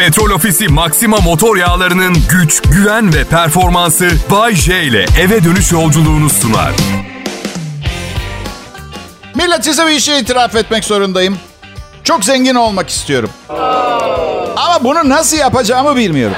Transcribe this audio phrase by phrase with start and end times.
[0.00, 6.30] Petrol Ofisi Maxima motor yağlarının güç, güven ve performansı Bay J ile eve dönüş yolculuğunu
[6.30, 6.72] sunar.
[9.34, 11.38] Millet size bir şey itiraf etmek zorundayım.
[12.04, 13.30] Çok zengin olmak istiyorum.
[14.56, 16.36] Ama bunu nasıl yapacağımı bilmiyorum.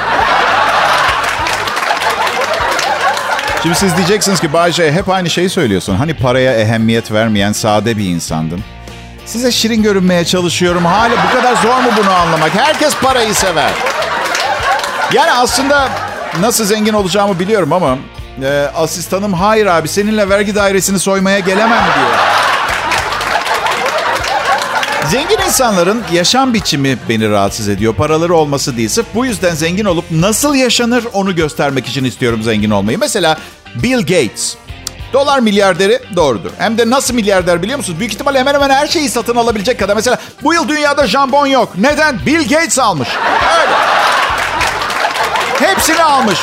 [3.62, 5.96] Şimdi siz diyeceksiniz ki Bayce hep aynı şeyi söylüyorsun.
[5.96, 8.64] Hani paraya ehemmiyet vermeyen sade bir insandın.
[9.32, 10.84] Size şirin görünmeye çalışıyorum.
[10.84, 12.54] Hala bu kadar zor mu bunu anlamak?
[12.54, 13.70] Herkes parayı sever.
[15.12, 15.88] Yani aslında
[16.40, 17.98] nasıl zengin olacağımı biliyorum ama
[18.42, 22.10] e, asistanım hayır abi seninle vergi dairesini soymaya gelemem diyor.
[25.10, 27.94] Zengin insanların yaşam biçimi beni rahatsız ediyor.
[27.94, 28.88] Paraları olması değil.
[28.88, 32.98] Sırf bu yüzden zengin olup nasıl yaşanır onu göstermek için istiyorum zengin olmayı.
[32.98, 33.38] Mesela
[33.74, 34.56] Bill Gates.
[35.12, 36.50] Dolar milyarderi doğrudur.
[36.58, 37.98] Hem de nasıl milyarder biliyor musunuz?
[37.98, 39.94] Büyük ihtimalle hemen hemen her şeyi satın alabilecek kadar.
[39.94, 41.68] Mesela bu yıl dünyada jambon yok.
[41.78, 42.26] Neden?
[42.26, 43.08] Bill Gates almış.
[43.60, 43.72] Öyle.
[45.70, 46.38] Hepsini almış.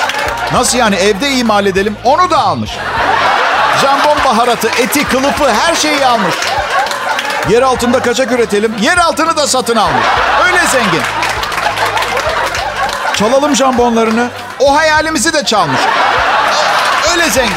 [0.53, 1.95] Nasıl yani evde imal edelim?
[2.03, 2.71] Onu da almış.
[3.81, 6.35] Jambon baharatı, eti, kılıfı her şeyi almış.
[7.49, 8.73] Yer altında kaçak üretelim.
[8.81, 10.05] Yer altını da satın almış.
[10.45, 11.01] Öyle zengin.
[13.15, 14.27] Çalalım jambonlarını.
[14.59, 15.81] O hayalimizi de çalmış.
[17.11, 17.55] Öyle zengin.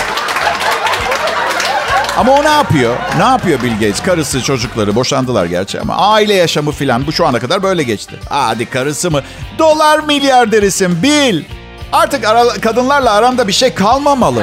[2.17, 2.97] Ama o ne yapıyor?
[3.19, 4.03] Ne yapıyor Bill Gates?
[4.03, 8.21] Karısı, çocukları boşandılar gerçi ama aile yaşamı filan bu şu ana kadar böyle geçti.
[8.29, 9.23] Hadi karısı mı?
[9.59, 11.45] Dolar milyarderisin Bill.
[11.93, 14.43] Artık ara, kadınlarla aranda bir şey kalmamalı.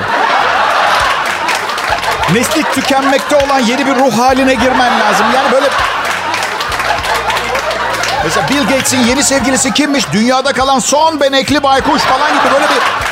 [2.33, 5.25] Nesli tükenmekte olan yeni bir ruh haline girmen lazım.
[5.35, 5.69] Yani böyle...
[8.23, 10.05] Mesela Bill Gates'in yeni sevgilisi kimmiş?
[10.13, 13.09] Dünyada kalan son benekli baykuş falan gibi böyle bir...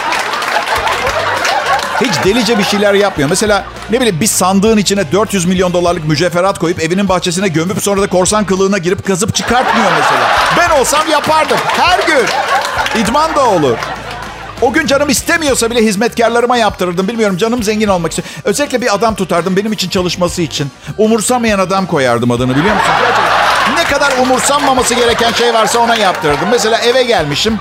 [2.02, 3.30] Hiç delice bir şeyler yapmıyor.
[3.30, 8.02] Mesela ne bileyim bir sandığın içine 400 milyon dolarlık mücevherat koyup evinin bahçesine gömüp sonra
[8.02, 10.30] da korsan kılığına girip kazıp çıkartmıyor mesela.
[10.58, 11.58] Ben olsam yapardım.
[11.66, 12.26] Her gün.
[13.02, 13.78] İdman da olur.
[14.62, 17.08] O gün canım istemiyorsa bile hizmetkarlarıma yaptırırdım.
[17.08, 18.26] Bilmiyorum canım zengin olmak için.
[18.44, 20.72] Özellikle bir adam tutardım benim için çalışması için.
[20.98, 22.92] Umursamayan adam koyardım adını biliyor musun?
[23.02, 23.76] Gerçekten.
[23.76, 26.48] Ne kadar umursanmaması gereken şey varsa ona yaptırırdım.
[26.52, 27.60] Mesela eve gelmişim.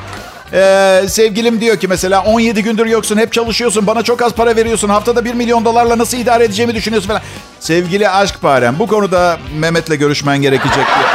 [0.53, 4.89] Ee, sevgilim diyor ki mesela 17 gündür yoksun hep çalışıyorsun bana çok az para veriyorsun
[4.89, 7.23] haftada 1 milyon dolarla nasıl idare edeceğimi düşünüyorsun falan.
[7.61, 11.09] Sevgili aşk parem bu konuda Mehmet'le görüşmen gerekecek diyor.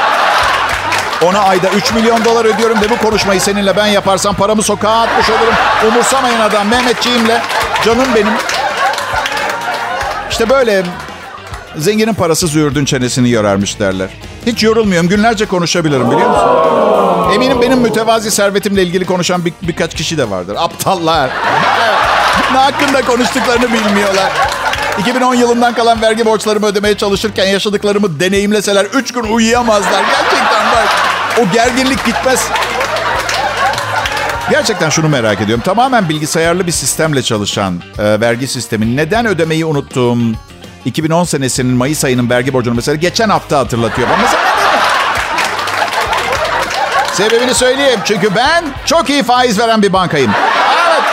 [1.31, 5.29] Ona ayda 3 milyon dolar ödüyorum ve bu konuşmayı seninle ben yaparsam paramı sokağa atmış
[5.29, 5.53] olurum.
[5.87, 7.41] Umursamayın adam Mehmetçiğimle.
[7.85, 8.33] Canım benim.
[10.31, 10.83] İşte böyle
[11.77, 14.09] zenginin parası züğürdün çenesini yorarmış derler.
[14.45, 15.09] Hiç yorulmuyorum.
[15.09, 16.90] Günlerce konuşabilirim biliyor musun?
[17.33, 20.55] Eminim benim mütevazi servetimle ilgili konuşan bir, birkaç kişi de vardır.
[20.59, 21.29] Aptallar.
[22.53, 24.31] ne hakkında konuştuklarını bilmiyorlar.
[24.99, 30.03] 2010 yılından kalan vergi borçlarımı ödemeye çalışırken yaşadıklarımı deneyimleseler 3 gün uyuyamazlar.
[30.03, 30.87] Gerçekten bak.
[31.41, 32.47] O gerginlik gitmez.
[34.49, 35.63] Gerçekten şunu merak ediyorum.
[35.65, 40.17] Tamamen bilgisayarlı bir sistemle çalışan e, vergi sistemi neden ödemeyi unuttuğum
[40.85, 44.07] 2010 senesinin Mayıs ayının vergi borcunu mesela geçen hafta hatırlatıyor.
[44.21, 44.50] Mesela?
[47.13, 47.99] Sebebini söyleyeyim.
[48.05, 50.31] Çünkü ben çok iyi faiz veren bir bankayım.
[50.87, 51.03] Evet.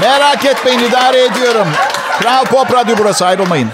[0.00, 1.68] Merak etmeyin idare ediyorum.
[2.20, 3.68] Kral Pop Radyo burası ayrılmayın.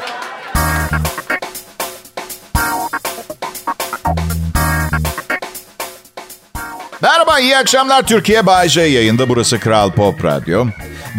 [7.02, 8.02] Merhaba, iyi akşamlar.
[8.02, 9.28] Türkiye Bay J yayında.
[9.28, 10.66] Burası Kral Pop Radyo.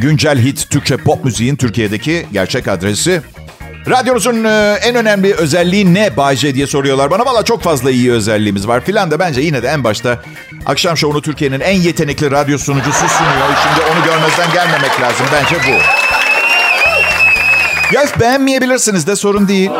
[0.01, 3.21] Güncel hit Türkçe pop müziğin Türkiye'deki gerçek adresi.
[3.89, 7.25] Radyonuzun e, en önemli özelliği ne Bay diye soruyorlar bana.
[7.25, 10.19] Valla çok fazla iyi özelliğimiz var filan da bence yine de en başta
[10.65, 13.47] akşam şovunu Türkiye'nin en yetenekli radyo sunucusu sunuyor.
[13.63, 15.25] Şimdi onu görmezden gelmemek lazım.
[15.33, 15.81] Bence bu.
[17.95, 19.71] Ya beğenmeyebilirsiniz de sorun değil.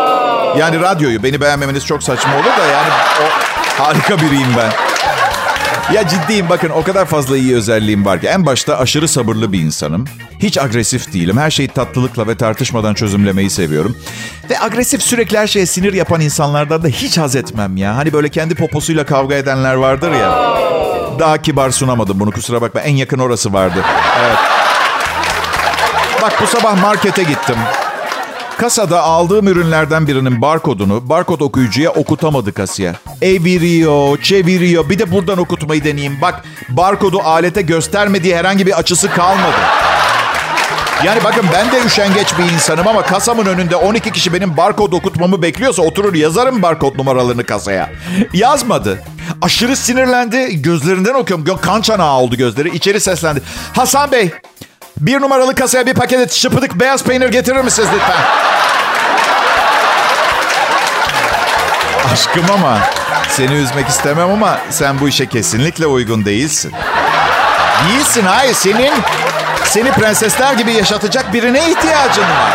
[0.58, 2.90] Yani radyoyu beni beğenmemeniz çok saçma olur da yani
[3.22, 3.26] o
[3.84, 4.87] harika biriyim ben.
[5.94, 8.28] Ya ciddiyim bakın o kadar fazla iyi özelliğim var ki.
[8.28, 10.06] En başta aşırı sabırlı bir insanım.
[10.40, 11.38] Hiç agresif değilim.
[11.38, 13.98] Her şeyi tatlılıkla ve tartışmadan çözümlemeyi seviyorum.
[14.50, 17.96] Ve agresif sürekli her şeye sinir yapan insanlardan da hiç haz etmem ya.
[17.98, 20.58] Hani böyle kendi poposuyla kavga edenler vardır ya.
[21.20, 22.82] Daha kibar sunamadım bunu kusura bakma.
[22.82, 23.84] En yakın orası vardı.
[24.26, 24.38] Evet.
[26.22, 27.56] Bak bu sabah markete gittim.
[28.58, 32.96] Kasada aldığım ürünlerden birinin barkodunu barkod okuyucuya okutamadı kasiyer.
[33.22, 34.90] Eviriyor, çeviriyor.
[34.90, 36.18] Bir de buradan okutmayı deneyeyim.
[36.22, 39.58] Bak barkodu alete göstermediği herhangi bir açısı kalmadı.
[41.04, 45.42] Yani bakın ben de üşengeç bir insanım ama kasamın önünde 12 kişi benim barkod okutmamı
[45.42, 47.90] bekliyorsa oturur yazarım barkod numaralarını kasaya.
[48.34, 49.04] Yazmadı.
[49.42, 50.62] Aşırı sinirlendi.
[50.62, 51.58] Gözlerinden okuyorum.
[51.62, 52.70] Kan çanağı oldu gözleri.
[52.70, 53.42] İçeri seslendi.
[53.74, 54.32] Hasan Bey,
[55.00, 58.18] bir numaralı kasaya bir paket şıpıdık beyaz peynir getirir misiniz lütfen?
[62.14, 62.80] Aşkım ama
[63.38, 66.74] Seni üzmek istemem ama sen bu işe kesinlikle uygun değilsin.
[67.90, 68.94] Değilsin hayır senin
[69.66, 72.54] seni prensesler gibi yaşatacak birine ihtiyacın var.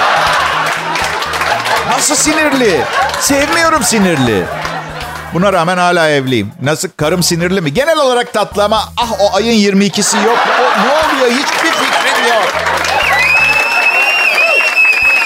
[1.90, 2.80] Nasıl sinirli?
[3.20, 4.44] Sevmiyorum sinirli.
[5.34, 6.52] Buna rağmen hala evliyim.
[6.62, 7.74] Nasıl karım sinirli mi?
[7.74, 10.38] Genel olarak tatlı ama ah o ayın 22'si yok.
[10.60, 11.30] O, ne oluyor?
[11.30, 11.71] Hiçbir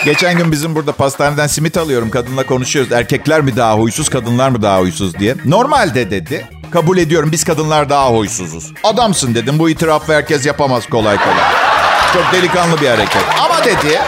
[0.06, 2.10] Geçen gün bizim burada pastaneden simit alıyorum.
[2.10, 2.92] Kadınla konuşuyoruz.
[2.92, 5.34] Erkekler mi daha huysuz, kadınlar mı daha huysuz diye.
[5.44, 6.46] Normalde dedi.
[6.70, 8.72] Kabul ediyorum biz kadınlar daha huysuzuz.
[8.84, 9.58] Adamsın dedim.
[9.58, 11.44] Bu itirafı herkes yapamaz kolay kolay.
[12.12, 13.22] Çok delikanlı bir hareket.
[13.40, 14.00] Ama dedi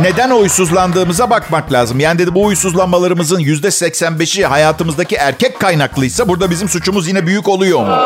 [0.00, 2.00] neden huysuzlandığımıza bakmak lazım.
[2.00, 7.80] Yani dedi bu huysuzlanmalarımızın yüzde 85'i hayatımızdaki erkek kaynaklıysa burada bizim suçumuz yine büyük oluyor
[7.80, 7.96] mu?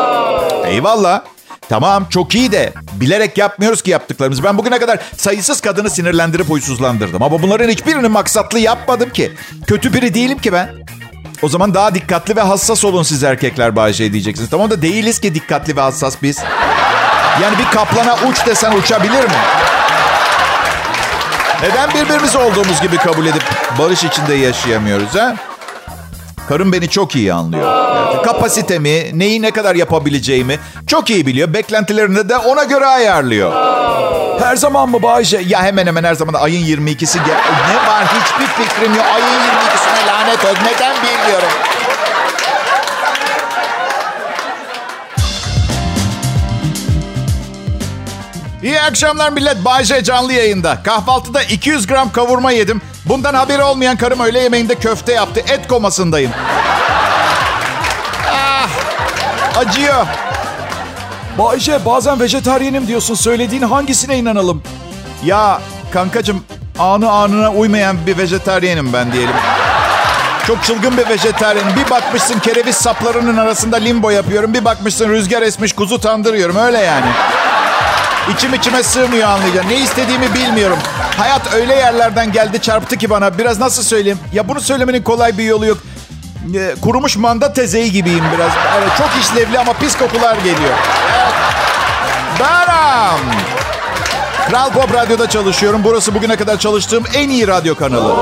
[0.65, 1.21] Eyvallah.
[1.69, 4.43] Tamam çok iyi de bilerek yapmıyoruz ki yaptıklarımızı.
[4.43, 7.23] Ben bugüne kadar sayısız kadını sinirlendirip huysuzlandırdım.
[7.23, 9.31] Ama bunların hiçbirini maksatlı yapmadım ki.
[9.67, 10.69] Kötü biri değilim ki ben.
[11.41, 14.49] O zaman daha dikkatli ve hassas olun siz erkekler Bayce diyeceksiniz.
[14.49, 16.39] Tamam da değiliz ki dikkatli ve hassas biz.
[17.41, 19.37] Yani bir kaplana uç desen uçabilir mi?
[21.61, 23.43] Neden birbirimizi olduğumuz gibi kabul edip
[23.79, 25.35] barış içinde yaşayamıyoruz ha?
[26.47, 27.63] Karım beni çok iyi anlıyor.
[27.95, 31.53] Yani kapasitemi, neyi ne kadar yapabileceğimi çok iyi biliyor.
[31.53, 33.51] Beklentilerini de ona göre ayarlıyor.
[34.39, 35.41] Her zaman mı Bayce?
[35.47, 37.37] Ya hemen hemen her zaman ayın 22'si gel.
[37.69, 39.05] Ne var hiçbir fikrim yok.
[39.15, 40.63] Ayın 22'sine lanet olsun.
[40.65, 41.49] Neden bilmiyorum.
[48.63, 49.65] İyi akşamlar millet.
[49.65, 50.83] Bayce canlı yayında.
[50.83, 52.81] Kahvaltıda 200 gram kavurma yedim.
[53.09, 55.39] Bundan haberi olmayan karım öğle yemeğinde köfte yaptı.
[55.39, 56.31] Et komasındayım.
[58.31, 58.69] Ah,
[59.57, 60.05] acıyor.
[61.37, 63.15] Bayce bazen vejetaryenim diyorsun.
[63.15, 64.63] Söylediğin hangisine inanalım?
[65.25, 65.61] Ya
[65.93, 66.43] kankacım
[66.79, 69.35] anı anına uymayan bir vejetaryenim ben diyelim.
[70.47, 71.75] Çok çılgın bir vejetaryenim.
[71.75, 74.53] Bir bakmışsın kereviz saplarının arasında limbo yapıyorum.
[74.53, 76.55] Bir bakmışsın rüzgar esmiş kuzu tandırıyorum.
[76.55, 77.05] Öyle yani.
[78.33, 79.69] İçim içime sığmıyor anlayacağım.
[79.69, 80.77] Ne istediğimi bilmiyorum.
[81.17, 83.37] Hayat öyle yerlerden geldi çarptı ki bana.
[83.37, 84.19] Biraz nasıl söyleyeyim?
[84.33, 85.77] Ya bunu söylemenin kolay bir yolu yok.
[86.55, 88.51] Ee, kurumuş manda tezeyi gibiyim biraz.
[88.77, 90.73] Evet, çok işlevli ama pis kokular geliyor.
[91.17, 91.33] Evet.
[92.39, 93.37] Benim.
[94.49, 95.81] Kral Pop Radyo'da çalışıyorum.
[95.83, 98.13] Burası bugüne kadar çalıştığım en iyi radyo kanalı.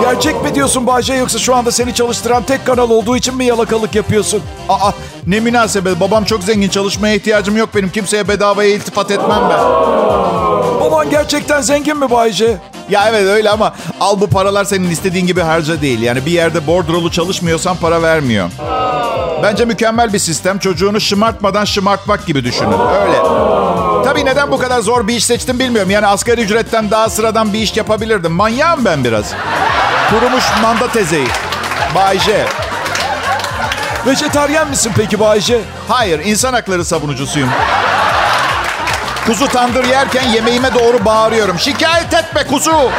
[0.00, 3.94] Gerçek mi diyorsun Bayce yoksa şu anda seni çalıştıran tek kanal olduğu için mi yalakalık
[3.94, 4.42] yapıyorsun?
[4.68, 4.90] Aa
[5.26, 6.00] ne münasebet.
[6.00, 6.68] Babam çok zengin.
[6.68, 7.90] Çalışmaya ihtiyacım yok benim.
[7.90, 9.60] Kimseye bedavaya iltifat etmem ben.
[10.80, 12.56] Baban gerçekten zengin mi Bayce?
[12.90, 16.02] Ya evet öyle ama al bu paralar senin istediğin gibi harca değil.
[16.02, 18.48] Yani bir yerde bordrolu çalışmıyorsan para vermiyor.
[19.42, 20.58] Bence mükemmel bir sistem.
[20.58, 22.72] Çocuğunu şımartmadan şımartmak gibi düşünün.
[22.72, 23.22] Öyle.
[24.04, 25.90] Tabii neden bu kadar zor bir iş seçtim bilmiyorum.
[25.90, 28.32] Yani asgari ücretten daha sıradan bir iş yapabilirdim.
[28.32, 29.34] Manyağım ben biraz.
[30.10, 31.28] Kurumuş manda tezeyi.
[31.94, 32.46] Bay J.
[34.06, 35.60] Vejetaryen misin peki Bayce?
[35.88, 37.50] Hayır, insan hakları savunucusuyum.
[39.26, 41.58] Kuzu tandır yerken yemeğime doğru bağırıyorum.
[41.58, 42.90] Şikayet etme kuzu.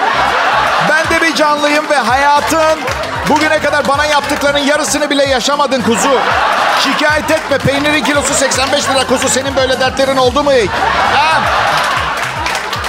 [0.89, 2.79] Ben de bir canlıyım ve hayatın
[3.29, 6.17] bugüne kadar bana yaptıklarının yarısını bile yaşamadın kuzu.
[6.83, 7.57] Şikayet etme.
[7.57, 9.29] Peynirin kilosu 85 lira kuzu.
[9.29, 10.69] Senin böyle dertlerin oldu mu hiç?
[11.15, 11.41] Ha?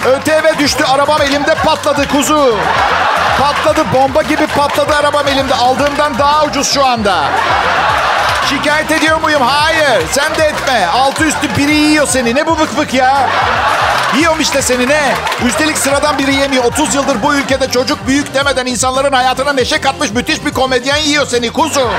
[0.05, 0.85] ÖTV düştü.
[0.85, 2.57] Arabam elimde patladı kuzu.
[3.41, 3.85] Patladı.
[3.95, 5.55] Bomba gibi patladı arabam elimde.
[5.55, 7.25] Aldığımdan daha ucuz şu anda.
[8.49, 9.43] Şikayet ediyor muyum?
[9.43, 10.03] Hayır.
[10.11, 10.87] Sen de etme.
[10.87, 12.35] Altı üstü biri yiyor seni.
[12.35, 13.29] Ne bu vık vık ya?
[14.17, 15.15] Yiyorum işte seni ne?
[15.47, 16.65] Üstelik sıradan biri yemiyor.
[16.65, 21.27] 30 yıldır bu ülkede çocuk büyük demeden insanların hayatına neşe katmış müthiş bir komedyen yiyor
[21.27, 21.91] seni kuzu.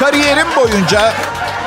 [0.00, 1.12] Kariyerim boyunca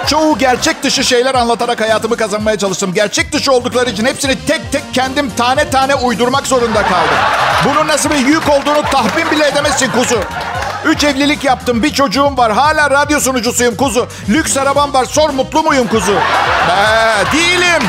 [0.09, 2.93] çoğu gerçek dışı şeyler anlatarak hayatımı kazanmaya çalıştım.
[2.93, 7.17] Gerçek dışı oldukları için hepsini tek tek kendim tane tane uydurmak zorunda kaldım.
[7.65, 10.19] Bunun nasıl bir yük olduğunu tahmin bile edemezsin kuzu.
[10.85, 11.83] Üç evlilik yaptım.
[11.83, 12.51] Bir çocuğum var.
[12.51, 14.07] Hala radyo sunucusuyum kuzu.
[14.29, 15.05] Lüks arabam var.
[15.05, 16.13] Sor mutlu muyum kuzu?
[16.13, 17.83] Ee, değilim.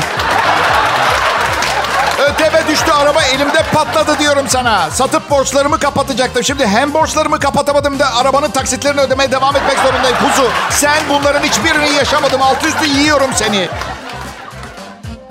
[2.31, 4.89] ÖTV düştü araba elimde patladı diyorum sana.
[4.91, 6.43] Satıp borçlarımı kapatacaktım.
[6.43, 10.49] Şimdi hem borçlarımı kapatamadım da arabanın taksitlerini ödemeye devam etmek zorundayım kuzu.
[10.69, 12.41] Sen bunların hiçbirini yaşamadım.
[12.41, 13.69] Altı üstü yiyorum seni.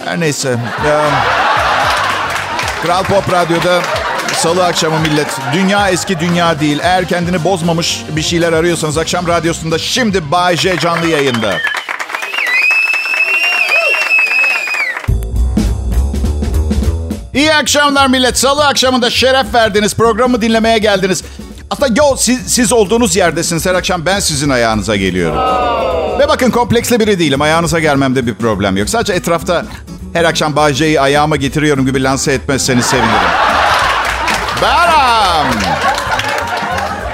[0.05, 0.57] Her neyse.
[2.83, 3.81] Kral Pop Radyo'da
[4.37, 5.29] Salı akşamı millet.
[5.53, 6.79] Dünya eski dünya değil.
[6.83, 11.55] Eğer kendini bozmamış bir şeyler arıyorsanız akşam radyosunda şimdi Bay J canlı yayında.
[17.41, 18.39] İyi akşamlar millet.
[18.39, 19.95] Salı akşamında şeref verdiniz.
[19.95, 21.25] Programı dinlemeye geldiniz.
[21.71, 23.67] Aslında yo siz, siz olduğunuz yerdesiniz.
[23.67, 25.39] Her akşam ben sizin ayağınıza geliyorum.
[26.19, 27.41] Ve bakın kompleksli biri değilim.
[27.41, 28.89] Ayağınıza gelmemde bir problem yok.
[28.89, 29.67] Sadece etrafta
[30.13, 33.31] her akşam Bay J'yi ayağıma getiriyorum gibi lanse etmezseniz sevinirim.
[34.63, 35.61] Benim.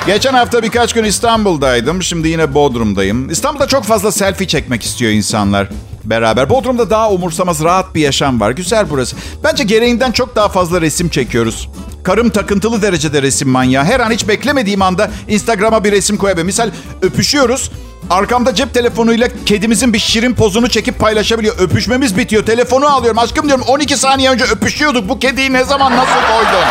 [0.06, 2.02] Geçen hafta birkaç gün İstanbul'daydım.
[2.02, 3.30] Şimdi yine Bodrum'dayım.
[3.30, 5.68] İstanbul'da çok fazla selfie çekmek istiyor insanlar
[6.10, 6.50] beraber.
[6.50, 8.50] Bodrum'da daha umursamaz, rahat bir yaşam var.
[8.50, 9.16] Güzel burası.
[9.44, 11.68] Bence gereğinden çok daha fazla resim çekiyoruz.
[12.02, 13.84] Karım takıntılı derecede resim manyağı.
[13.84, 16.46] Her an hiç beklemediğim anda Instagram'a bir resim koyabilirim.
[16.46, 16.70] Misal
[17.02, 17.70] öpüşüyoruz.
[18.10, 21.58] Arkamda cep telefonuyla kedimizin bir şirin pozunu çekip paylaşabiliyor.
[21.58, 22.46] Öpüşmemiz bitiyor.
[22.46, 23.18] Telefonu alıyorum.
[23.18, 25.08] Aşkım diyorum 12 saniye önce öpüşüyorduk.
[25.08, 26.66] Bu kediyi ne zaman nasıl koydun?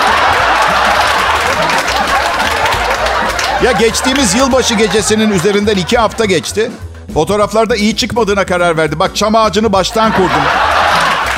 [3.63, 6.71] Ya geçtiğimiz yılbaşı gecesinin üzerinden iki hafta geçti.
[7.15, 8.99] Fotoğraflarda iyi çıkmadığına karar verdi.
[8.99, 10.43] Bak çam ağacını baştan kurdum.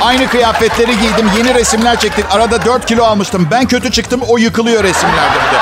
[0.01, 1.29] Aynı kıyafetleri giydim.
[1.37, 2.25] Yeni resimler çektik.
[2.31, 3.47] Arada 4 kilo almıştım.
[3.51, 4.21] Ben kötü çıktım.
[4.27, 5.61] O yıkılıyor resimlerde bir de.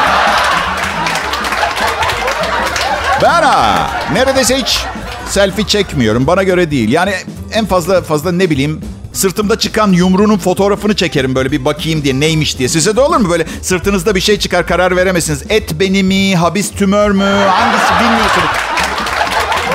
[3.22, 4.84] Ben ha, neredeyse hiç
[5.30, 6.28] selfie çekmiyorum.
[6.28, 6.90] Bana göre değil.
[6.90, 7.14] Yani
[7.54, 8.82] en fazla fazla ne bileyim
[9.14, 12.70] sırtımda çıkan yumruğunun fotoğrafını çekerim böyle bir bakayım diye neymiş diye.
[12.70, 15.44] Size de olur mu böyle sırtınızda bir şey çıkar karar veremezsiniz.
[15.50, 18.75] Et beni mi, habis tümör mü, hangisi bilmiyorsunuz.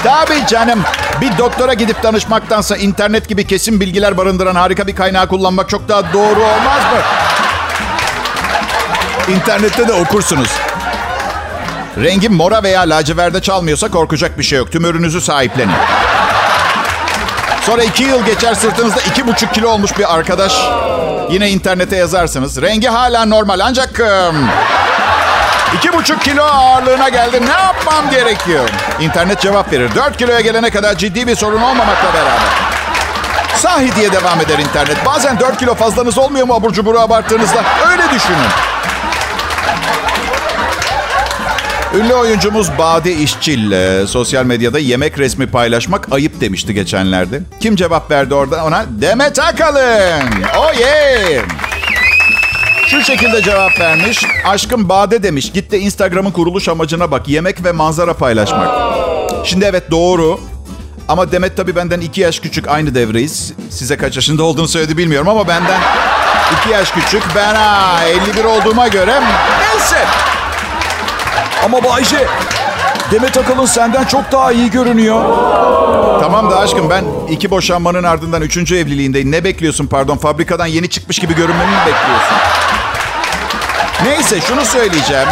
[0.04, 0.82] Tabii canım.
[1.20, 6.12] Bir doktora gidip danışmaktansa internet gibi kesin bilgiler barındıran harika bir kaynağı kullanmak çok daha
[6.12, 7.00] doğru olmaz mı?
[9.34, 10.50] İnternette de okursunuz.
[11.98, 14.72] Rengim mora veya laciverde çalmıyorsa korkacak bir şey yok.
[14.72, 15.74] Tümörünüzü sahiplenin.
[17.66, 20.52] Sonra iki yıl geçer sırtınızda iki buçuk kilo olmuş bir arkadaş.
[21.30, 22.62] Yine internete yazarsınız.
[22.62, 24.00] Rengi hala normal ancak...
[25.76, 27.46] iki buçuk kilo ağırlığına geldi.
[27.46, 28.68] Ne yapmam gerekiyor?
[29.00, 29.90] İnternet cevap verir.
[29.94, 32.70] Dört kiloya gelene kadar ciddi bir sorun olmamakla beraber.
[33.56, 35.06] Sahi diye devam eder internet.
[35.06, 37.64] Bazen 4 kilo fazlanız olmuyor mu abur cuburu abarttığınızda?
[37.90, 38.48] Öyle düşünün.
[41.94, 43.72] Ünlü oyuncumuz Bade İşçil
[44.06, 47.40] sosyal medyada yemek resmi paylaşmak ayıp demişti geçenlerde.
[47.60, 48.84] Kim cevap verdi orada ona?
[48.88, 50.22] Demet Akalın.
[50.58, 51.44] Oh yeah.
[52.90, 54.24] Şu şekilde cevap vermiş.
[54.44, 55.52] Aşkım Bade demiş.
[55.52, 57.28] Git de Instagram'ın kuruluş amacına bak.
[57.28, 58.68] Yemek ve manzara paylaşmak.
[59.44, 60.40] Şimdi evet doğru.
[61.08, 62.68] Ama Demet tabii benden iki yaş küçük.
[62.68, 63.52] Aynı devreyiz.
[63.70, 65.80] Size kaç yaşında olduğunu söyledi bilmiyorum ama benden
[66.60, 67.22] iki yaş küçük.
[67.36, 69.22] Ben ha 51 olduğuma göre
[69.60, 70.04] neyse.
[71.64, 72.26] Ama Bayce,
[73.10, 75.24] Demet Akalın senden çok daha iyi görünüyor.
[76.20, 79.32] Tamam da aşkım ben iki boşanmanın ardından üçüncü evliliğindeyim.
[79.32, 80.16] Ne bekliyorsun pardon?
[80.16, 82.36] Fabrikadan yeni çıkmış gibi görünmemi mi bekliyorsun?
[84.04, 85.28] Neyse şunu söyleyeceğim.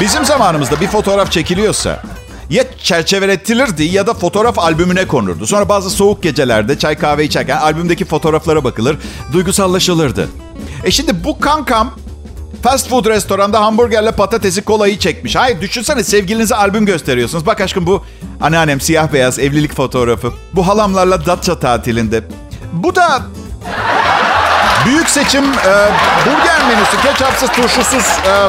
[0.00, 2.02] Bizim zamanımızda bir fotoğraf çekiliyorsa
[2.50, 5.46] ya çerçeveletilirdi ya da fotoğraf albümüne konurdu.
[5.46, 8.98] Sonra bazı soğuk gecelerde çay kahve içerken albümdeki fotoğraflara bakılır,
[9.32, 10.28] duygusallaşılırdı.
[10.84, 11.90] E şimdi bu kankam
[12.62, 15.36] fast food restoranda hamburgerle patatesi kolayı çekmiş.
[15.36, 17.46] Hayır düşünsene sevgilinize albüm gösteriyorsunuz.
[17.46, 18.04] Bak aşkım bu
[18.40, 20.32] anneannem siyah beyaz evlilik fotoğrafı.
[20.52, 22.22] Bu halamlarla Datça tatilinde.
[22.72, 23.22] Bu da
[24.86, 25.72] büyük seçim e,
[26.26, 27.02] burger menüsü.
[27.02, 28.04] Ketçapsız, turşusuz.
[28.26, 28.48] E,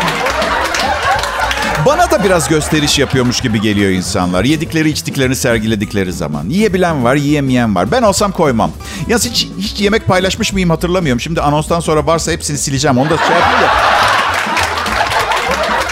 [1.85, 4.43] bana da biraz gösteriş yapıyormuş gibi geliyor insanlar.
[4.43, 6.49] Yedikleri içtiklerini sergiledikleri zaman.
[6.49, 7.91] Yiyebilen var, yiyemeyen var.
[7.91, 8.71] Ben olsam koymam.
[9.07, 11.19] Ya hiç, hiç yemek paylaşmış mıyım hatırlamıyorum.
[11.19, 12.97] Şimdi anonstan sonra varsa hepsini sileceğim.
[12.97, 13.67] Onu da şey yapayım da.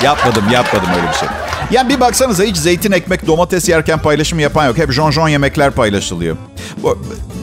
[0.04, 1.30] Yapmadım, yapmadım öyle bir şey.
[1.72, 4.78] Yani bir baksanıza hiç zeytin, ekmek, domates yerken paylaşım yapan yok.
[4.78, 6.38] Hep jonjon yemekler paylaşılıyor.
[6.84, 7.02] Bu,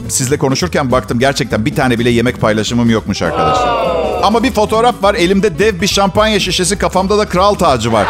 [0.09, 3.89] sizle konuşurken baktım gerçekten bir tane bile yemek paylaşımım yokmuş arkadaşlar.
[4.23, 5.15] Ama bir fotoğraf var.
[5.15, 8.07] Elimde dev bir şampanya şişesi, kafamda da kral tacı var.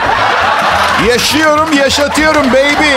[1.08, 2.94] Yaşıyorum, yaşatıyorum baby.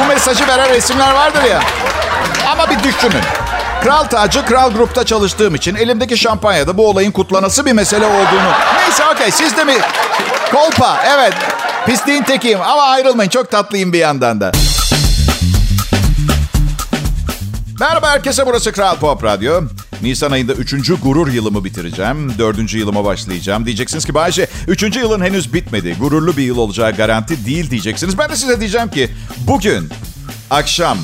[0.00, 1.60] Bu mesajı veren resimler vardır ya.
[2.52, 3.22] Ama bir düşünün.
[3.82, 8.52] Kral tacı kral grupta çalıştığım için elimdeki şampanyada bu olayın kutlanası bir mesele olduğunu.
[8.76, 9.74] Neyse okey siz de mi?
[10.52, 11.34] Kolpa evet.
[11.86, 14.52] Pisliğin tekiyim ama ayrılmayın çok tatlıyım bir yandan da.
[17.80, 19.60] Merhaba herkese burası Kral Pop Radyo.
[20.02, 20.74] Nisan ayında 3.
[21.02, 22.38] gurur yılımı bitireceğim.
[22.38, 22.74] 4.
[22.74, 23.66] yılıma başlayacağım.
[23.66, 24.82] Diyeceksiniz ki Bayşe 3.
[24.96, 25.96] yılın henüz bitmedi.
[26.00, 28.18] Gururlu bir yıl olacağı garanti değil diyeceksiniz.
[28.18, 29.10] Ben de size diyeceğim ki
[29.46, 29.88] bugün
[30.50, 30.98] akşam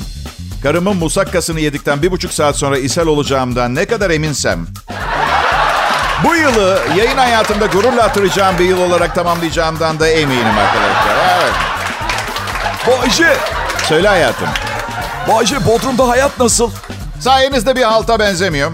[0.63, 4.67] karımın musakkasını yedikten bir buçuk saat sonra ishal olacağımdan ne kadar eminsem
[6.23, 11.39] bu yılı yayın hayatımda gururla hatırlayacağım bir yıl olarak tamamlayacağımdan da eminim arkadaşlar.
[11.41, 11.53] Evet.
[12.87, 13.37] Bayce,
[13.89, 14.47] Söyle hayatım.
[15.27, 16.71] Bayce Bodrum'da hayat nasıl?
[17.19, 18.71] Sayenizde bir halta benzemiyor.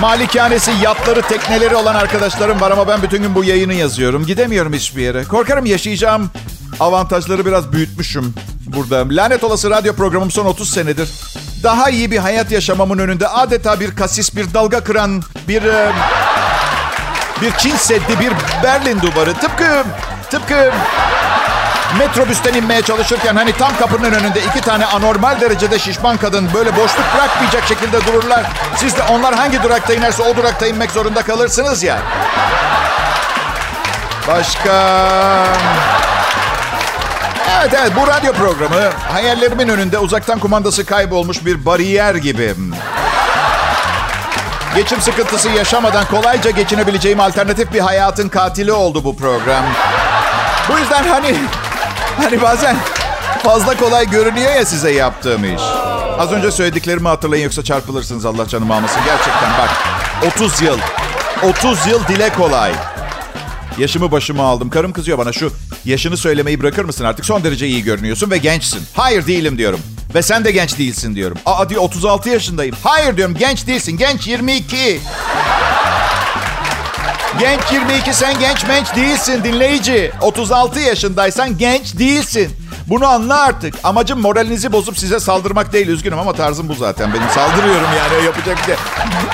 [0.00, 4.26] Malikanesi, yatları, tekneleri olan arkadaşlarım var ama ben bütün gün bu yayını yazıyorum.
[4.26, 5.24] Gidemiyorum hiçbir yere.
[5.24, 6.30] Korkarım yaşayacağım
[6.80, 8.34] avantajları biraz büyütmüşüm
[8.66, 9.04] burada.
[9.10, 11.10] Lanet olası radyo programım son 30 senedir.
[11.62, 15.62] Daha iyi bir hayat yaşamamın önünde adeta bir kasis, bir dalga kıran, bir...
[15.62, 15.92] e,
[17.42, 18.32] bir Çin Seddi, bir
[18.62, 19.34] Berlin duvarı.
[19.34, 19.84] Tıpkı,
[20.30, 20.72] tıpkı
[21.98, 27.04] metrobüsten inmeye çalışırken hani tam kapının önünde iki tane anormal derecede şişman kadın böyle boşluk
[27.16, 28.46] bırakmayacak şekilde dururlar.
[28.76, 31.98] Siz de onlar hangi durakta inerse o durakta inmek zorunda kalırsınız ya.
[34.28, 34.72] Başka...
[37.60, 42.54] Evet evet bu radyo programı hayallerimin önünde uzaktan kumandası kaybolmuş bir bariyer gibi.
[44.76, 49.64] Geçim sıkıntısı yaşamadan kolayca geçinebileceğim alternatif bir hayatın katili oldu bu program.
[50.68, 51.36] Bu yüzden hani
[52.16, 52.76] hani bazen
[53.42, 55.62] fazla kolay görünüyor ya size yaptığım iş.
[56.18, 59.00] Az önce söylediklerimi hatırlayın yoksa çarpılırsınız Allah canım almasın.
[59.04, 59.70] Gerçekten bak
[60.34, 60.78] 30 yıl
[61.42, 62.72] 30 yıl dile kolay.
[63.78, 64.70] Yaşımı başıma aldım.
[64.70, 65.52] Karım kızıyor bana şu
[65.84, 67.26] yaşını söylemeyi bırakır mısın artık?
[67.26, 68.82] Son derece iyi görünüyorsun ve gençsin.
[68.94, 69.80] Hayır değilim diyorum.
[70.14, 71.38] Ve sen de genç değilsin diyorum.
[71.46, 72.76] Aa diyor 36 yaşındayım.
[72.82, 73.96] Hayır diyorum genç değilsin.
[73.96, 75.00] Genç 22.
[77.38, 80.12] Genç 22 sen genç menç değilsin dinleyici.
[80.20, 82.56] 36 yaşındaysan genç değilsin.
[82.86, 83.74] Bunu anla artık.
[83.84, 85.88] Amacım moralinizi bozup size saldırmak değil.
[85.88, 87.14] Üzgünüm ama tarzım bu zaten.
[87.14, 88.24] Benim saldırıyorum yani.
[88.24, 88.74] Yapacak bir şey.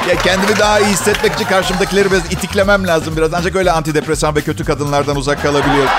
[0.09, 3.35] Ya kendimi daha iyi hissetmek için karşımdakileri biraz itiklemem lazım biraz.
[3.35, 5.91] Ancak öyle antidepresan ve kötü kadınlardan uzak kalabiliyorum.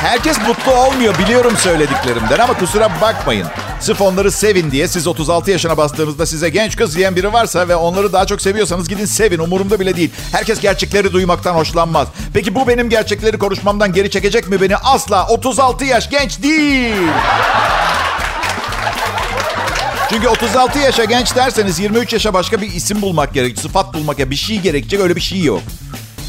[0.00, 3.46] Herkes mutlu olmuyor biliyorum söylediklerimden ama kusura bakmayın.
[3.80, 7.76] Sırf onları sevin diye siz 36 yaşına bastığınızda size genç kız diyen biri varsa ve
[7.76, 10.10] onları daha çok seviyorsanız gidin sevin umurumda bile değil.
[10.32, 12.08] Herkes gerçekleri duymaktan hoşlanmaz.
[12.34, 14.76] Peki bu benim gerçekleri konuşmamdan geri çekecek mi beni?
[14.76, 17.08] Asla 36 yaş genç değil.
[20.10, 24.30] Çünkü 36 yaşa genç derseniz 23 yaşa başka bir isim bulmak gerekecek, sıfat bulmak ya
[24.30, 25.60] bir şey gerekecek öyle bir şey yok.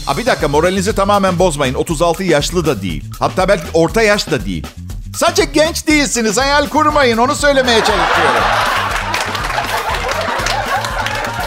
[0.06, 1.74] Ha bir dakika moralinizi tamamen bozmayın.
[1.74, 3.04] 36 yaşlı da değil.
[3.20, 4.68] Hatta belki orta yaş da değil.
[5.20, 6.38] Sadece genç değilsiniz.
[6.38, 7.18] Hayal kurmayın.
[7.18, 8.44] Onu söylemeye çalışıyorum.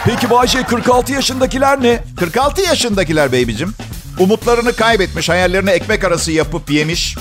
[0.04, 2.04] Peki Bayşe 46 yaşındakiler ne?
[2.18, 3.74] 46 yaşındakiler beybicim.
[4.18, 7.16] Umutlarını kaybetmiş, hayallerini ekmek arası yapıp yemiş.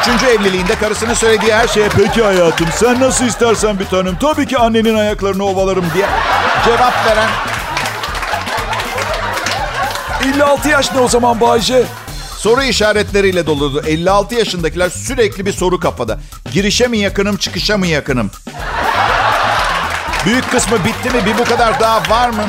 [0.00, 4.58] Üçüncü evliliğinde karısının söylediği her şeye peki hayatım sen nasıl istersen bir tanem tabii ki
[4.58, 6.06] annenin ayaklarını ovalarım diye
[6.64, 7.30] cevap veren
[10.34, 11.84] 56 yaş ne o zaman Bayşe?
[12.38, 13.82] Soru işaretleriyle doludu.
[13.86, 16.18] 56 yaşındakiler sürekli bir soru kafada.
[16.52, 18.30] Girişe mi yakınım, çıkışa mı yakınım?
[20.26, 21.26] Büyük kısmı bitti mi?
[21.26, 22.44] Bir bu kadar daha var mı?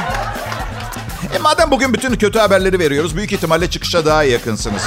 [1.36, 4.82] E madem bugün bütün kötü haberleri veriyoruz, büyük ihtimalle çıkışa daha yakınsınız.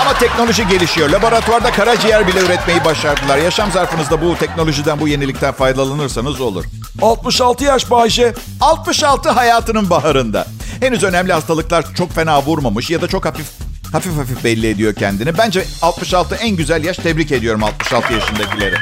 [0.00, 1.10] Ama teknoloji gelişiyor.
[1.10, 3.38] Laboratuvarda karaciğer bile üretmeyi başardılar.
[3.38, 6.64] Yaşam zarfınızda bu teknolojiden, bu yenilikten faydalanırsanız olur.
[7.02, 8.34] 66 yaş Bayşe.
[8.60, 10.46] 66 hayatının baharında.
[10.80, 13.46] Henüz önemli hastalıklar çok fena vurmamış ya da çok hafif
[13.92, 15.38] hafif hafif belli ediyor kendini.
[15.38, 16.96] Bence 66 en güzel yaş.
[16.96, 18.74] Tebrik ediyorum 66 yaşındakileri.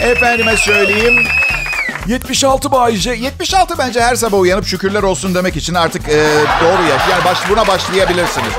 [0.00, 1.24] Efendime söyleyeyim.
[2.06, 3.10] 76 Bayşe.
[3.10, 6.26] 76 bence her sabah uyanıp şükürler olsun demek için artık e,
[6.60, 7.02] doğru yaş.
[7.10, 8.52] Yani baş, buna başlayabilirsiniz.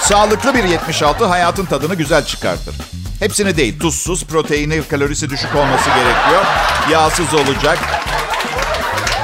[0.00, 2.74] Sağlıklı bir 76 hayatın tadını güzel çıkartır.
[3.18, 6.44] Hepsini değil, tuzsuz, proteini, kalorisi düşük olması gerekiyor.
[6.90, 7.78] Yağsız olacak.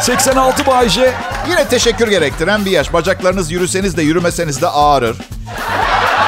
[0.02, 1.14] 86 Bayşe.
[1.48, 2.92] Yine teşekkür gerektiren bir yaş.
[2.92, 5.16] Bacaklarınız yürüseniz de yürümeseniz de ağrır.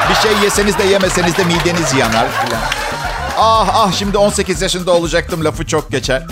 [0.09, 2.61] Bir şey yeseniz de yemeseniz de mideniz yanar filan.
[3.37, 6.23] Ah ah şimdi 18 yaşında olacaktım lafı çok geçer.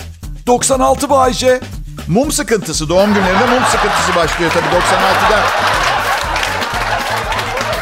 [0.46, 1.60] 96 Bayşe.
[2.08, 5.40] Mum sıkıntısı doğum günlerinde mum sıkıntısı başlıyor tabii 96'da.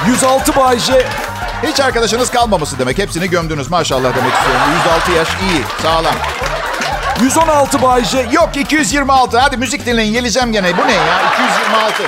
[0.07, 1.07] 106 Bayşe.
[1.62, 2.98] Hiç arkadaşınız kalmaması demek.
[2.98, 4.62] Hepsini gömdünüz maşallah demek istiyorum.
[4.79, 6.14] 106 yaş iyi, sağlam.
[7.22, 8.26] 116 Bayşe.
[8.32, 9.38] Yok 226.
[9.38, 10.76] Hadi müzik dinleyin geleceğim gene.
[10.76, 11.22] Bu ne ya?
[11.35, 12.02] 226.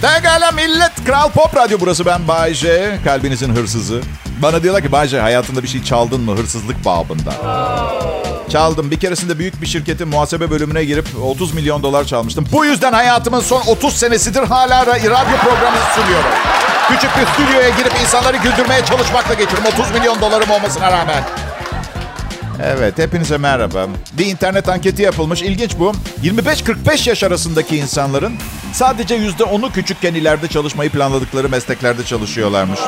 [0.00, 1.04] Pekala millet.
[1.06, 2.06] Kral Pop Radyo burası.
[2.06, 2.98] Ben Bay J.
[3.04, 4.00] Kalbinizin hırsızı.
[4.42, 7.32] Bana diyorlar ki Bay J hayatında bir şey çaldın mı hırsızlık babında?
[8.48, 8.90] Çaldım.
[8.90, 12.46] Bir keresinde büyük bir şirketin muhasebe bölümüne girip 30 milyon dolar çalmıştım.
[12.52, 16.30] Bu yüzden hayatımın son 30 senesidir hala ra- radyo programı sunuyorum.
[16.88, 19.64] Küçük bir stüdyoya girip insanları güldürmeye çalışmakla geçiyorum.
[19.74, 21.24] 30 milyon dolarım olmasına rağmen.
[22.64, 23.86] Evet, hepinize merhaba.
[24.12, 25.42] Bir internet anketi yapılmış.
[25.42, 25.92] İlginç bu.
[26.22, 28.34] 25-45 yaş arasındaki insanların
[28.72, 32.80] sadece %10'u küçükken ileride çalışmayı planladıkları mesleklerde çalışıyorlarmış.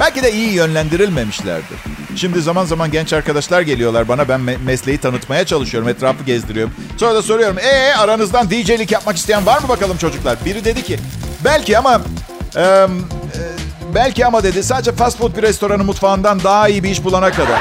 [0.00, 1.78] Belki de iyi yönlendirilmemişlerdir.
[2.16, 4.28] Şimdi zaman zaman genç arkadaşlar geliyorlar bana.
[4.28, 5.88] Ben me- mesleği tanıtmaya çalışıyorum.
[5.88, 6.74] Etrafı gezdiriyorum.
[6.96, 7.58] Sonra da soruyorum.
[7.58, 10.38] Ee aranızdan DJ'lik yapmak isteyen var mı bakalım çocuklar?
[10.44, 10.98] Biri dedi ki
[11.44, 12.00] belki ama...
[12.56, 12.86] e,
[13.94, 17.60] belki ama dedi sadece fast food bir restoranın mutfağından daha iyi bir iş bulana kadar.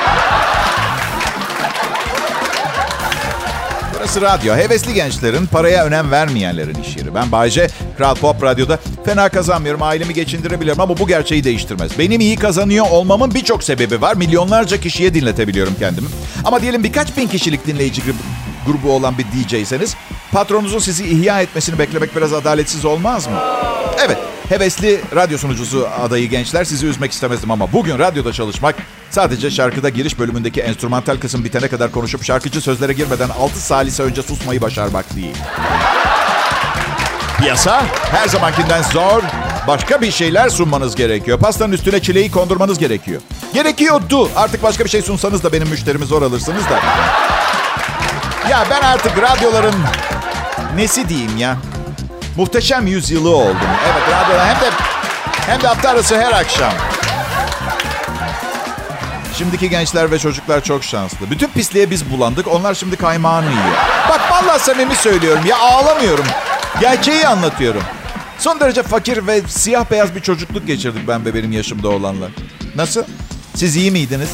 [4.15, 4.55] Burası radyo.
[4.55, 7.15] Hevesli gençlerin, paraya önem vermeyenlerin iş yeri.
[7.15, 7.67] Ben Bayce,
[7.97, 9.81] Kral Pop Radyo'da fena kazanmıyorum.
[9.81, 11.99] Ailemi geçindirebiliyorum ama bu gerçeği değiştirmez.
[11.99, 14.15] Benim iyi kazanıyor olmamın birçok sebebi var.
[14.15, 16.07] Milyonlarca kişiye dinletebiliyorum kendimi.
[16.45, 18.13] Ama diyelim birkaç bin kişilik dinleyici gru-
[18.65, 19.95] grubu olan bir DJ'seniz
[20.31, 23.33] patronunuzun sizi ihya etmesini beklemek biraz adaletsiz olmaz mı?
[24.05, 24.17] Evet,
[24.49, 28.75] hevesli radyo sunucusu adayı gençler sizi üzmek istemezdim ama bugün radyoda çalışmak
[29.09, 34.21] sadece şarkıda giriş bölümündeki enstrümantal kısım bitene kadar konuşup şarkıcı sözlere girmeden 6 salise önce
[34.21, 35.35] susmayı başarmak değil.
[37.39, 39.23] Piyasa her zamankinden zor.
[39.67, 41.39] Başka bir şeyler sunmanız gerekiyor.
[41.39, 43.21] Pastanın üstüne çileği kondurmanız gerekiyor.
[43.53, 44.29] Gerekiyordu.
[44.35, 46.79] Artık başka bir şey sunsanız da benim müşterimi zor alırsınız da.
[48.49, 49.75] Ya ben artık radyoların
[50.75, 51.57] nesi diyeyim ya?
[52.39, 53.69] Muhteşem yüzyılı oldum.
[53.91, 54.71] Evet radyolar hem de
[55.45, 56.73] hem de hafta arası her akşam.
[59.37, 61.31] Şimdiki gençler ve çocuklar çok şanslı.
[61.31, 62.47] Bütün pisliğe biz bulandık.
[62.47, 63.75] Onlar şimdi kaymağını yiyor.
[64.09, 66.25] Bak vallahi samimi söylüyorum ya ağlamıyorum.
[66.81, 67.81] Gerçeği anlatıyorum.
[68.37, 72.31] Son derece fakir ve siyah beyaz bir çocukluk geçirdik ben ve benim yaşımda olanlar.
[72.75, 73.03] Nasıl?
[73.55, 74.29] Siz iyi miydiniz?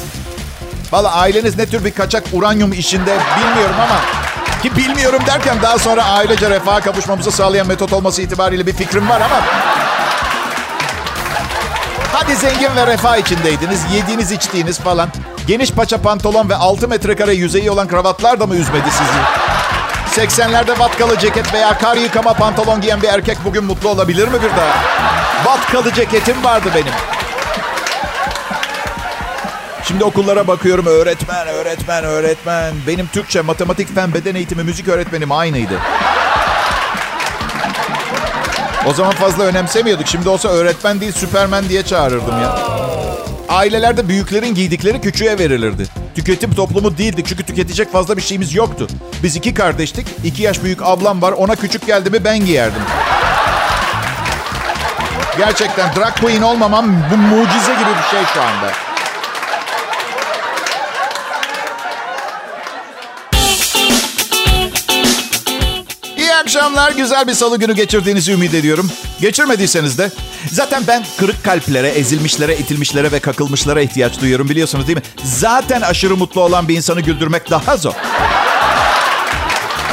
[0.92, 4.02] Valla aileniz ne tür bir kaçak uranyum işinde bilmiyorum ama...
[4.64, 9.22] Ki bilmiyorum derken daha sonra ailece refaha kavuşmamızı sağlayan metot olması itibariyle bir fikrim var
[9.22, 9.42] ama...
[12.14, 13.80] Hadi zengin ve refah içindeydiniz.
[13.94, 15.10] Yediğiniz içtiğiniz falan.
[15.48, 19.20] Geniş paça pantolon ve 6 metrekare yüzeyi olan kravatlar da mı üzmedi sizi?
[20.28, 24.50] 80'lerde vatkalı ceket veya kar yıkama pantolon giyen bir erkek bugün mutlu olabilir mi bir
[24.50, 24.76] daha?
[25.46, 26.94] Vatkalı ceketim vardı benim.
[29.88, 32.74] Şimdi okullara bakıyorum öğretmen, öğretmen, öğretmen.
[32.88, 35.80] Benim Türkçe, matematik, fen, beden eğitimi, müzik öğretmenim aynıydı.
[38.86, 40.08] O zaman fazla önemsemiyorduk.
[40.08, 42.60] Şimdi olsa öğretmen değil süpermen diye çağırırdım ya.
[43.50, 45.86] Ailelerde büyüklerin giydikleri küçüğe verilirdi.
[46.16, 48.88] Tüketim toplumu değildik çünkü tüketecek fazla bir şeyimiz yoktu.
[49.24, 50.08] Biz iki kardeştik.
[50.24, 51.32] iki yaş büyük ablam var.
[51.32, 52.82] Ona küçük geldi mi ben giyerdim.
[55.38, 58.85] Gerçekten drag queen olmamam bu mucize gibi bir şey şu anda.
[66.56, 66.92] Akşamlar.
[66.92, 68.92] Güzel bir salı günü geçirdiğinizi ümit ediyorum.
[69.22, 70.12] Geçirmediyseniz de
[70.52, 75.04] zaten ben kırık kalplere, ezilmişlere, itilmişlere ve kakılmışlara ihtiyaç duyuyorum biliyorsunuz değil mi?
[75.24, 77.94] Zaten aşırı mutlu olan bir insanı güldürmek daha zor.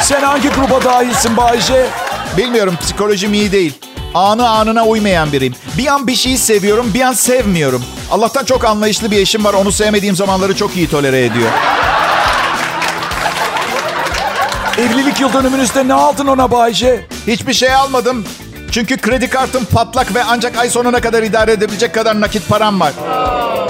[0.01, 1.87] Sen hangi gruba dahilsin Bayce?
[2.37, 3.75] Bilmiyorum psikolojim iyi değil.
[4.15, 5.55] Anı anına uymayan biriyim.
[5.79, 7.85] Bir an bir şeyi seviyorum, bir an sevmiyorum.
[8.11, 9.55] Allah'tan çok anlayışlı bir eşim var.
[9.55, 11.51] Onu sevmediğim zamanları çok iyi tolere ediyor.
[14.83, 17.07] Evlilik yıl dönümünüzde ne aldın ona Bayce?
[17.27, 18.25] Hiçbir şey almadım.
[18.71, 22.93] Çünkü kredi kartım patlak ve ancak ay sonuna kadar idare edebilecek kadar nakit param var.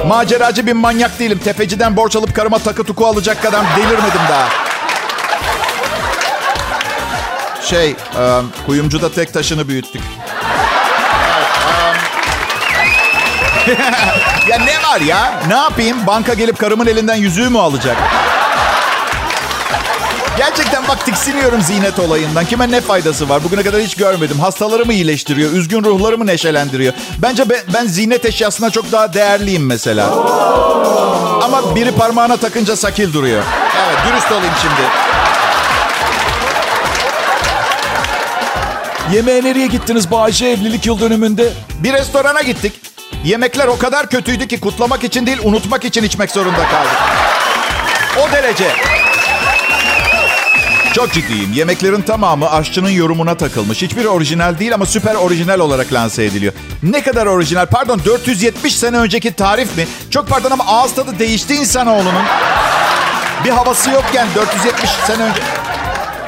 [0.07, 1.40] Maceracı bir manyak değilim.
[1.44, 4.48] Tefeciden borç alıp karıma takı tuku alacak kadar delirmedim daha.
[7.62, 7.96] Şey, e,
[8.66, 10.03] kuyumcuda tek taşını büyüttük.
[14.48, 15.42] ya ne var ya?
[15.48, 16.07] Ne yapayım?
[16.07, 17.96] Banka gelip karımın elinden yüzüğü mü alacak?
[20.37, 22.45] Gerçekten bak tiksiniyorum ziynet olayından.
[22.45, 23.45] Kime ne faydası var?
[23.45, 24.40] Bugüne kadar hiç görmedim.
[24.40, 25.53] Hastalarımı iyileştiriyor.
[25.53, 26.92] Üzgün ruhlarımı neşelendiriyor.
[27.18, 30.07] Bence ben, ben ziynet eşyasına çok daha değerliyim mesela.
[31.42, 33.42] Ama biri parmağına takınca sakil duruyor.
[33.87, 34.83] Evet dürüst olayım şimdi.
[39.16, 41.53] Yemeğe nereye gittiniz Bayce evlilik yıl dönümünde?
[41.79, 42.73] Bir restorana gittik.
[43.25, 46.99] Yemekler o kadar kötüydü ki kutlamak için değil unutmak için içmek zorunda kaldık.
[48.23, 48.66] O derece.
[50.94, 51.52] Çok ciddiyim.
[51.52, 53.83] Yemeklerin tamamı aşçının yorumuna takılmış.
[53.83, 56.52] Hiçbir orijinal değil ama süper orijinal olarak lanse ediliyor.
[56.83, 57.66] Ne kadar orijinal?
[57.66, 59.87] Pardon 470 sene önceki tarif mi?
[60.11, 62.24] Çok pardon ama ağız tadı değişti insanoğlunun.
[63.44, 65.40] Bir havası yokken 470 sene önce...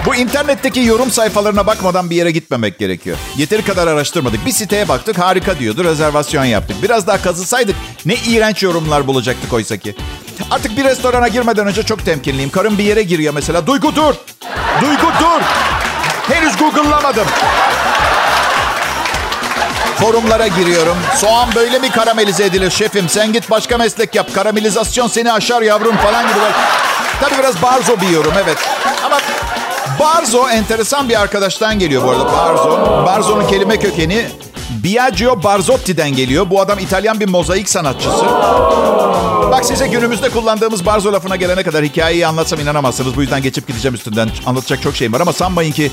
[0.06, 3.16] Bu internetteki yorum sayfalarına bakmadan bir yere gitmemek gerekiyor.
[3.36, 4.46] Yeteri kadar araştırmadık.
[4.46, 5.84] Bir siteye baktık harika diyordu.
[5.84, 6.76] Rezervasyon yaptık.
[6.82, 9.94] Biraz daha kazısaydık ne iğrenç yorumlar bulacaktık oysa ki.
[10.50, 12.50] Artık bir restorana girmeden önce çok temkinliyim.
[12.50, 13.66] Karım bir yere giriyor mesela.
[13.66, 14.14] Duygu dur.
[14.80, 15.40] Duygu dur.
[16.34, 17.26] Henüz Google'lamadım.
[20.00, 20.96] Forumlara giriyorum.
[21.16, 23.08] Soğan böyle mi karamelize edilir şefim?
[23.08, 24.34] Sen git başka meslek yap.
[24.34, 26.38] Karamelizasyon seni aşar yavrum falan gibi.
[27.20, 28.58] Tabii biraz barzo bir yorum evet.
[29.06, 29.18] Ama
[30.00, 33.04] Barzo enteresan bir arkadaştan geliyor bu arada Barzo.
[33.06, 34.26] Barzo'nun kelime kökeni
[34.70, 36.50] Biagio Barzotti'den geliyor.
[36.50, 38.24] Bu adam İtalyan bir mozaik sanatçısı.
[39.50, 43.16] Bak size günümüzde kullandığımız Barzo lafına gelene kadar hikayeyi anlatsam inanamazsınız.
[43.16, 44.30] Bu yüzden geçip gideceğim üstünden.
[44.46, 45.90] Anlatacak çok şeyim var ama sanmayın ki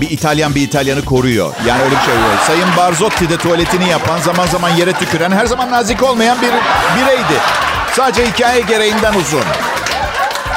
[0.00, 1.54] bir İtalyan bir İtalyanı koruyor.
[1.66, 2.40] Yani öyle bir şey yok.
[2.46, 6.48] Sayın Barzotti de tuvaletini yapan, zaman zaman yere tüküren, her zaman nazik olmayan bir
[7.00, 7.40] bireydi.
[7.92, 9.42] Sadece hikaye gereğinden uzun.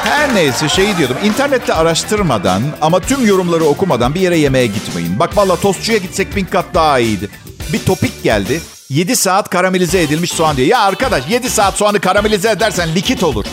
[0.03, 1.17] Her neyse şeyi diyordum.
[1.23, 5.19] İnternette araştırmadan ama tüm yorumları okumadan bir yere yemeğe gitmeyin.
[5.19, 7.29] Bak valla tostçuya gitsek bin kat daha iyiydi.
[7.73, 8.61] Bir topik geldi.
[8.89, 10.67] 7 saat karamelize edilmiş soğan diyor.
[10.67, 13.45] Ya arkadaş 7 saat soğanı karamelize edersen likit olur.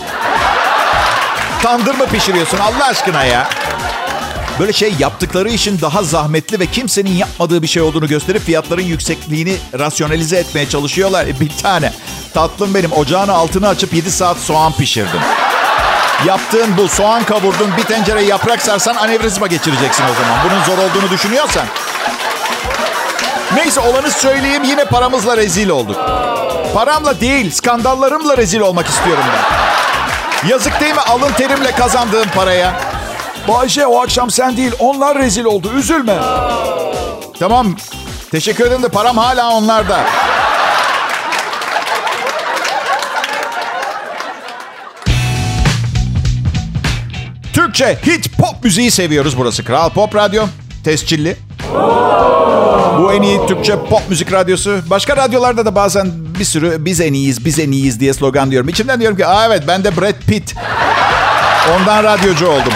[1.63, 3.49] Tandır mı pişiriyorsun Allah aşkına ya?
[4.59, 9.57] Böyle şey yaptıkları işin daha zahmetli ve kimsenin yapmadığı bir şey olduğunu gösterip fiyatların yüksekliğini
[9.79, 11.27] rasyonalize etmeye çalışıyorlar.
[11.27, 11.93] E, bir tane
[12.35, 15.21] tatlım benim ocağın altını açıp 7 saat soğan pişirdim.
[16.27, 20.39] Yaptığın bu soğan kavurdun bir tencere yaprak sarsan anevrizma geçireceksin o zaman.
[20.45, 21.67] Bunun zor olduğunu düşünüyorsan.
[23.55, 25.97] Neyse olanı söyleyeyim yine paramızla rezil olduk.
[26.75, 30.49] Paramla değil skandallarımla rezil olmak istiyorum ben.
[30.49, 32.81] Yazık değil mi alın terimle kazandığım paraya?
[33.49, 35.73] Bayce o akşam sen değil onlar rezil oldu.
[35.77, 36.17] Üzülme.
[37.39, 37.77] Tamam.
[38.31, 40.01] Teşekkür ederim de param hala onlarda.
[47.53, 49.65] Türkçe hit pop müziği seviyoruz burası.
[49.65, 50.45] Kral Pop Radyo.
[50.85, 51.37] Tescilli.
[52.99, 54.79] Bu en iyi Türkçe pop müzik radyosu.
[54.91, 58.69] Başka radyolarda da bazen bir sürü biz en iyiyiz, biz en iyiyiz diye slogan diyorum.
[58.69, 60.55] İçimden diyorum ki Aa, evet ben de Brad Pitt.
[61.77, 62.73] Ondan radyocu oldum.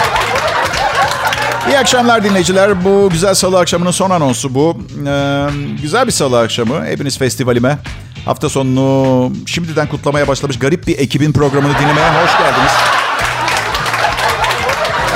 [1.67, 2.85] İyi akşamlar dinleyiciler.
[2.85, 4.77] Bu güzel salı akşamının son anonsu bu.
[5.07, 5.45] Ee,
[5.81, 6.85] güzel bir salı akşamı.
[6.85, 7.77] Hepiniz festivalime.
[8.25, 12.71] Hafta sonunu şimdiden kutlamaya başlamış garip bir ekibin programını dinlemeye hoş geldiniz.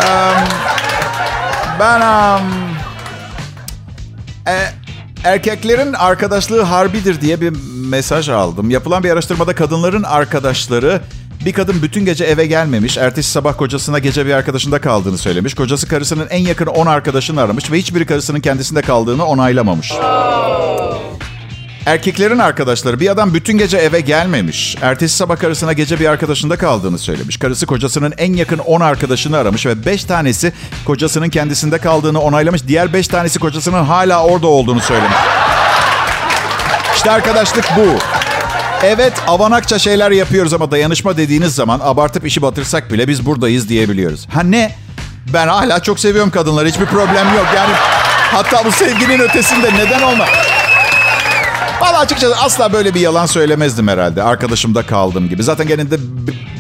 [0.03, 0.31] Ee,
[1.79, 2.43] ben um,
[4.47, 4.84] e,
[5.25, 7.53] erkeklerin arkadaşlığı harbidir diye bir
[7.89, 8.69] mesaj aldım.
[8.69, 11.01] Yapılan bir araştırmada kadınların arkadaşları
[11.45, 12.97] bir kadın bütün gece eve gelmemiş.
[12.97, 15.53] Ertesi sabah kocasına gece bir arkadaşında kaldığını söylemiş.
[15.53, 19.93] Kocası karısının en yakın 10 arkadaşını aramış ve hiçbiri karısının kendisinde kaldığını onaylamamış.
[21.85, 24.77] Erkeklerin arkadaşları bir adam bütün gece eve gelmemiş.
[24.81, 27.37] Ertesi sabah karısına gece bir arkadaşında kaldığını söylemiş.
[27.37, 30.53] Karısı kocasının en yakın 10 arkadaşını aramış ve 5 tanesi
[30.85, 32.67] kocasının kendisinde kaldığını onaylamış.
[32.67, 35.17] Diğer 5 tanesi kocasının hala orada olduğunu söylemiş.
[36.95, 37.99] İşte arkadaşlık bu.
[38.83, 44.27] Evet avanakça şeyler yapıyoruz ama dayanışma dediğiniz zaman abartıp işi batırsak bile biz buradayız diyebiliyoruz.
[44.33, 44.75] Ha ne?
[45.33, 46.67] Ben hala çok seviyorum kadınları.
[46.67, 47.47] Hiçbir problem yok.
[47.55, 47.73] Yani
[48.31, 50.25] hatta bu sevginin ötesinde neden olma?
[51.81, 54.23] Valla açıkçası asla böyle bir yalan söylemezdim herhalde.
[54.23, 55.43] Arkadaşımda kaldım gibi.
[55.43, 55.97] Zaten genelde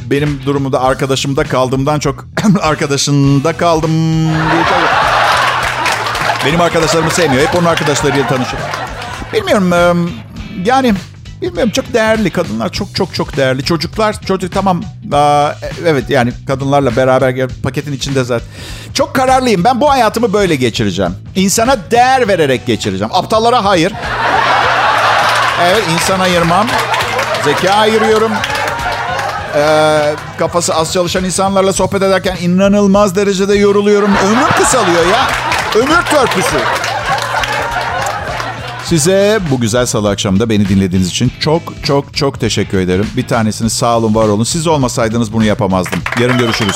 [0.09, 2.25] benim durumumda arkadaşımda kaldığımdan çok
[2.61, 3.91] arkadaşında kaldım
[6.45, 7.47] Benim arkadaşlarımı sevmiyor.
[7.47, 8.63] Hep onun arkadaşlarıyla tanışıyor.
[9.33, 9.71] Bilmiyorum
[10.65, 10.93] yani
[11.41, 12.29] bilmiyorum çok değerli.
[12.29, 13.63] Kadınlar çok çok çok değerli.
[13.63, 14.81] Çocuklar çocuk tamam
[15.85, 18.47] evet yani kadınlarla beraber paketin içinde zaten.
[18.93, 19.63] Çok kararlıyım.
[19.63, 21.11] Ben bu hayatımı böyle geçireceğim.
[21.35, 23.13] İnsana değer vererek geçireceğim.
[23.13, 23.93] Aptallara hayır.
[25.63, 26.67] Evet insan ayırmam.
[27.43, 28.31] Zeka ayırıyorum.
[29.55, 34.11] Ee, kafası az çalışan insanlarla sohbet ederken inanılmaz derecede yoruluyorum.
[34.25, 35.27] Ömür kısalıyor ya.
[35.75, 36.57] Ömür törpüsü.
[38.85, 43.07] Size bu güzel salı akşamında beni dinlediğiniz için çok çok çok teşekkür ederim.
[43.17, 44.43] Bir tanesini sağ olun var olun.
[44.43, 45.99] Siz olmasaydınız bunu yapamazdım.
[46.19, 46.75] Yarın görüşürüz.